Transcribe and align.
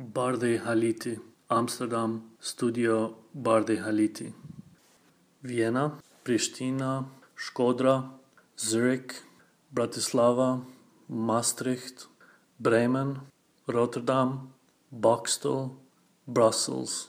Bardhi 0.00 0.60
Haliti, 0.60 1.18
Amsterdam, 1.50 2.30
Studio 2.38 3.16
Bardhi 3.36 3.82
Haliti. 3.82 4.32
Vienna, 5.42 5.98
Pristina, 6.24 7.04
Shkodra, 7.36 8.08
Zurich, 8.56 9.16
Bratislava, 9.74 10.64
Maastricht, 11.08 12.06
Bremen, 12.60 13.22
Rotterdam, 13.66 14.52
Boxtel, 14.96 15.72
Brussels. 16.28 17.08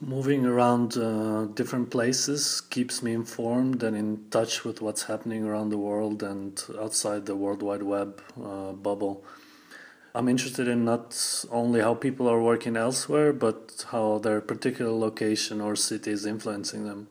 Moving 0.00 0.46
around 0.46 0.96
uh, 0.96 1.46
different 1.52 1.90
places 1.90 2.62
keeps 2.62 3.02
me 3.02 3.12
informed 3.12 3.82
and 3.82 3.94
in 3.94 4.24
touch 4.30 4.64
with 4.64 4.80
what's 4.80 5.02
happening 5.02 5.44
around 5.44 5.68
the 5.68 5.76
world 5.76 6.22
and 6.22 6.64
outside 6.80 7.26
the 7.26 7.36
World 7.36 7.62
Wide 7.62 7.82
Web 7.82 8.22
uh, 8.42 8.72
bubble. 8.72 9.22
I'm 10.14 10.28
interested 10.28 10.68
in 10.68 10.84
not 10.84 11.44
only 11.50 11.80
how 11.80 11.94
people 11.94 12.28
are 12.28 12.40
working 12.40 12.76
elsewhere, 12.76 13.32
but 13.32 13.84
how 13.90 14.18
their 14.18 14.40
particular 14.40 14.90
location 14.90 15.60
or 15.60 15.76
city 15.76 16.10
is 16.10 16.24
influencing 16.24 16.86
them. 16.86 17.08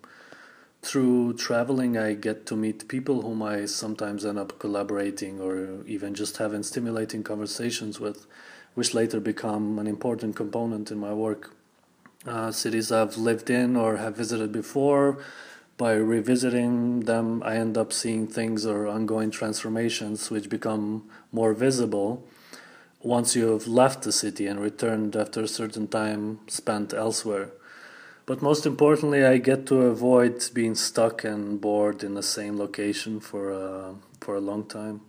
Through 0.82 1.34
traveling, 1.34 1.98
I 1.98 2.14
get 2.14 2.46
to 2.48 2.56
meet 2.56 2.88
people 2.88 3.22
whom 3.22 3.44
I 3.44 3.66
sometimes 3.66 4.26
end 4.26 4.40
up 4.40 4.58
collaborating 4.60 5.40
or 5.40 5.84
even 5.86 6.16
just 6.16 6.38
having 6.38 6.64
stimulating 6.64 7.24
conversations 7.24 8.00
with, 8.00 8.26
which 8.74 8.94
later 8.94 9.20
become 9.20 9.80
an 9.80 9.88
important 9.88 10.36
component 10.36 10.92
in 10.92 10.98
my 10.98 11.14
work 11.14 11.54
uh, 12.26 12.52
cities 12.52 12.92
I've 12.92 13.18
lived 13.18 13.50
in 13.50 13.76
or 13.76 13.98
have 13.98 14.18
visited 14.18 14.52
before. 14.52 15.20
By 15.78 15.94
revisiting 15.94 17.02
them, 17.02 17.44
I 17.44 17.58
end 17.58 17.78
up 17.78 17.94
seeing 17.94 18.28
things 18.28 18.66
or 18.66 18.88
ongoing 18.88 19.30
transformations 19.30 20.32
which 20.32 20.50
become 20.50 21.08
more 21.32 21.54
visible 21.54 22.28
once 23.08 23.38
you 23.38 23.54
have 23.54 23.68
left 23.68 24.02
the 24.04 24.12
city 24.12 24.48
and 24.48 24.60
returned 24.60 25.16
after 25.16 25.42
a 25.42 25.48
certain 25.48 25.88
time 25.88 26.40
spent 26.48 26.94
elsewhere. 26.94 27.50
But 28.26 28.42
most 28.42 28.66
importantly, 28.66 29.24
I 29.24 29.38
get 29.38 29.66
to 29.68 29.84
avoid 29.84 30.44
being 30.54 30.76
stuck 30.76 31.24
and 31.24 31.62
bored 31.62 32.04
in 32.04 32.16
the 32.16 32.22
same 32.22 32.60
location 32.60 33.22
for 33.22 33.52
a, 33.52 33.96
for 34.20 34.36
a 34.36 34.42
long 34.42 34.66
time. 34.66 35.00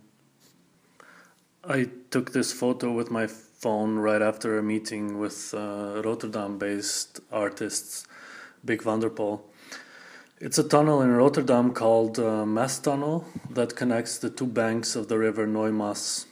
I 1.67 1.89
took 2.09 2.31
this 2.31 2.53
photo 2.53 2.93
with 2.93 3.11
my 3.11 3.27
phone 3.27 3.99
right 3.99 4.21
after 4.21 4.57
a 4.57 4.63
meeting 4.63 5.19
with 5.19 5.53
uh, 5.53 6.01
Rotterdam 6.05 6.57
based 6.57 7.19
artists, 7.33 8.07
Bik 8.65 8.81
Van 8.83 9.01
der 9.01 9.09
Pol. 9.09 9.43
It's 10.39 10.57
a 10.57 10.63
tunnel 10.63 11.01
in 11.01 11.11
Rotterdam 11.11 11.73
called 11.73 12.17
uh, 12.17 12.45
Tunnel 12.81 13.25
that 13.49 13.75
connects 13.75 14.17
the 14.17 14.29
two 14.29 14.47
banks 14.47 14.95
of 14.95 15.09
the 15.09 15.17
river 15.17 15.45
Nieuwe 15.45 15.73
Maas. 15.73 16.28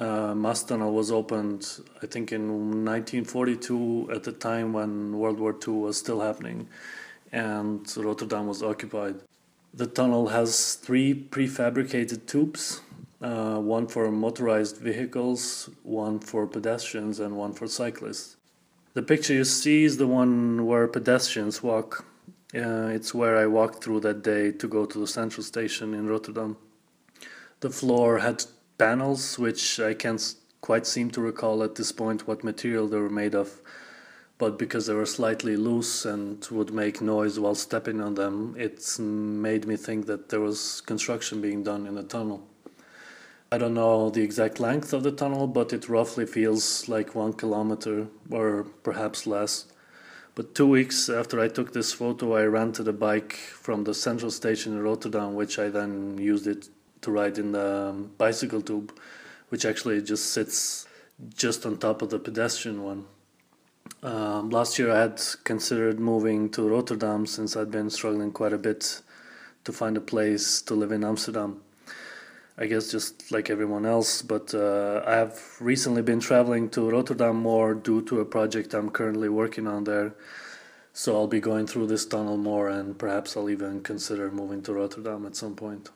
Uh, 0.00 0.54
Tunnel 0.54 0.92
was 0.92 1.12
opened, 1.12 1.68
I 2.02 2.06
think, 2.06 2.32
in 2.32 2.48
1942 2.84 4.10
at 4.12 4.24
the 4.24 4.32
time 4.32 4.72
when 4.72 5.18
World 5.18 5.38
War 5.38 5.54
II 5.54 5.74
was 5.74 5.98
still 5.98 6.20
happening 6.20 6.68
and 7.32 7.86
Rotterdam 7.96 8.46
was 8.46 8.62
occupied. 8.62 9.16
The 9.74 9.86
tunnel 9.86 10.28
has 10.28 10.74
three 10.74 11.14
prefabricated 11.14 12.26
tubes 12.26 12.80
uh, 13.22 13.58
one 13.58 13.86
for 13.86 14.10
motorized 14.10 14.78
vehicles, 14.78 15.68
one 15.82 16.18
for 16.18 16.46
pedestrians, 16.46 17.20
and 17.20 17.36
one 17.36 17.52
for 17.52 17.66
cyclists. 17.66 18.36
The 18.94 19.02
picture 19.02 19.34
you 19.34 19.44
see 19.44 19.84
is 19.84 19.98
the 19.98 20.06
one 20.06 20.66
where 20.66 20.88
pedestrians 20.88 21.62
walk. 21.62 22.06
Uh, 22.54 22.88
it's 22.88 23.14
where 23.14 23.36
I 23.36 23.46
walked 23.46 23.84
through 23.84 24.00
that 24.00 24.22
day 24.22 24.50
to 24.52 24.66
go 24.66 24.86
to 24.86 24.98
the 24.98 25.06
central 25.06 25.44
station 25.44 25.94
in 25.94 26.08
Rotterdam. 26.08 26.56
The 27.60 27.70
floor 27.70 28.18
had 28.18 28.44
panels, 28.80 29.38
which 29.38 29.78
I 29.78 29.92
can't 29.92 30.34
quite 30.62 30.86
seem 30.86 31.10
to 31.10 31.20
recall 31.20 31.62
at 31.62 31.74
this 31.74 31.92
point 31.92 32.26
what 32.26 32.42
material 32.42 32.88
they 32.88 32.98
were 32.98 33.10
made 33.10 33.34
of, 33.34 33.60
but 34.38 34.58
because 34.58 34.86
they 34.86 34.94
were 34.94 35.04
slightly 35.18 35.54
loose 35.54 36.06
and 36.06 36.42
would 36.50 36.72
make 36.72 37.02
noise 37.02 37.38
while 37.38 37.54
stepping 37.54 38.00
on 38.00 38.14
them, 38.14 38.54
it 38.58 38.98
made 38.98 39.66
me 39.66 39.76
think 39.76 40.06
that 40.06 40.30
there 40.30 40.40
was 40.40 40.80
construction 40.80 41.42
being 41.42 41.62
done 41.62 41.86
in 41.86 41.94
the 41.94 42.02
tunnel. 42.02 42.42
I 43.52 43.58
don't 43.58 43.74
know 43.74 44.08
the 44.08 44.22
exact 44.22 44.60
length 44.60 44.94
of 44.94 45.02
the 45.02 45.12
tunnel, 45.12 45.46
but 45.46 45.74
it 45.74 45.90
roughly 45.90 46.24
feels 46.24 46.88
like 46.88 47.14
one 47.14 47.34
kilometer 47.34 48.06
or 48.30 48.64
perhaps 48.82 49.26
less. 49.26 49.66
But 50.34 50.54
two 50.54 50.68
weeks 50.68 51.10
after 51.10 51.38
I 51.38 51.48
took 51.48 51.74
this 51.74 51.92
photo, 51.92 52.34
I 52.34 52.44
rented 52.44 52.88
a 52.88 52.94
bike 52.94 53.34
from 53.34 53.84
the 53.84 53.92
central 53.92 54.30
station 54.30 54.72
in 54.72 54.82
Rotterdam, 54.82 55.34
which 55.34 55.58
I 55.58 55.68
then 55.68 56.16
used 56.16 56.46
it 56.46 56.70
to 57.02 57.10
ride 57.10 57.38
in 57.38 57.52
the 57.52 57.88
um, 57.88 58.10
bicycle 58.18 58.62
tube, 58.62 58.92
which 59.48 59.64
actually 59.64 60.02
just 60.02 60.32
sits 60.32 60.86
just 61.34 61.66
on 61.66 61.76
top 61.78 62.02
of 62.02 62.10
the 62.10 62.18
pedestrian 62.18 62.82
one. 62.82 63.04
Um, 64.02 64.50
last 64.50 64.78
year, 64.78 64.90
I 64.90 65.00
had 65.00 65.20
considered 65.44 66.00
moving 66.00 66.50
to 66.50 66.68
Rotterdam 66.68 67.26
since 67.26 67.56
I'd 67.56 67.70
been 67.70 67.90
struggling 67.90 68.32
quite 68.32 68.52
a 68.52 68.58
bit 68.58 69.02
to 69.64 69.72
find 69.72 69.96
a 69.96 70.00
place 70.00 70.62
to 70.62 70.74
live 70.74 70.92
in 70.92 71.04
Amsterdam. 71.04 71.60
I 72.56 72.66
guess 72.66 72.90
just 72.90 73.32
like 73.32 73.48
everyone 73.48 73.86
else. 73.86 74.22
But 74.22 74.54
uh, 74.54 75.02
I 75.06 75.14
have 75.14 75.40
recently 75.60 76.02
been 76.02 76.20
traveling 76.20 76.68
to 76.70 76.90
Rotterdam 76.90 77.36
more 77.36 77.74
due 77.74 78.02
to 78.02 78.20
a 78.20 78.24
project 78.24 78.74
I'm 78.74 78.90
currently 78.90 79.28
working 79.28 79.66
on 79.66 79.84
there. 79.84 80.14
So 80.92 81.16
I'll 81.16 81.26
be 81.26 81.40
going 81.40 81.66
through 81.66 81.86
this 81.86 82.04
tunnel 82.04 82.36
more, 82.36 82.68
and 82.68 82.98
perhaps 82.98 83.36
I'll 83.36 83.48
even 83.48 83.80
consider 83.82 84.30
moving 84.30 84.62
to 84.64 84.74
Rotterdam 84.74 85.24
at 85.24 85.36
some 85.36 85.54
point. 85.54 85.88